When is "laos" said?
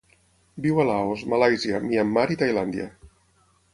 0.87-1.21